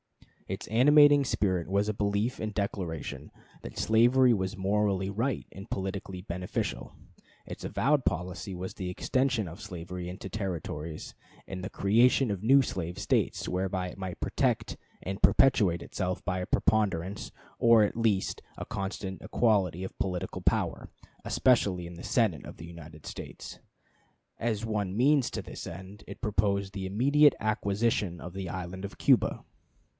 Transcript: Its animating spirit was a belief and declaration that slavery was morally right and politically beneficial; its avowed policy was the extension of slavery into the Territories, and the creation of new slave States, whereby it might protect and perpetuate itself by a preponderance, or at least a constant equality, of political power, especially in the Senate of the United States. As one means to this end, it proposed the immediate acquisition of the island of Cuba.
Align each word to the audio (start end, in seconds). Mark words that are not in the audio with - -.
Its 0.47 0.67
animating 0.67 1.23
spirit 1.23 1.69
was 1.69 1.87
a 1.87 1.93
belief 1.93 2.39
and 2.39 2.53
declaration 2.53 3.31
that 3.61 3.77
slavery 3.77 4.33
was 4.33 4.57
morally 4.57 5.09
right 5.11 5.45
and 5.51 5.69
politically 5.69 6.21
beneficial; 6.23 6.93
its 7.45 7.63
avowed 7.63 8.03
policy 8.03 8.53
was 8.55 8.73
the 8.73 8.89
extension 8.89 9.47
of 9.47 9.61
slavery 9.61 10.09
into 10.09 10.27
the 10.27 10.35
Territories, 10.37 11.13
and 11.47 11.63
the 11.63 11.69
creation 11.69 12.31
of 12.31 12.43
new 12.43 12.61
slave 12.63 12.97
States, 12.97 13.47
whereby 13.47 13.89
it 13.89 13.97
might 13.97 14.19
protect 14.19 14.75
and 15.03 15.21
perpetuate 15.21 15.83
itself 15.83 16.25
by 16.25 16.39
a 16.39 16.45
preponderance, 16.47 17.31
or 17.59 17.83
at 17.83 17.95
least 17.95 18.41
a 18.57 18.65
constant 18.65 19.21
equality, 19.21 19.83
of 19.85 19.97
political 19.99 20.41
power, 20.41 20.89
especially 21.23 21.85
in 21.85 21.93
the 21.93 22.03
Senate 22.03 22.43
of 22.43 22.57
the 22.57 22.65
United 22.67 23.05
States. 23.05 23.59
As 24.39 24.65
one 24.65 24.97
means 24.97 25.29
to 25.31 25.43
this 25.43 25.65
end, 25.67 26.03
it 26.07 26.21
proposed 26.21 26.73
the 26.73 26.87
immediate 26.87 27.35
acquisition 27.39 28.19
of 28.19 28.33
the 28.33 28.49
island 28.49 28.83
of 28.83 28.97
Cuba. 28.97 29.45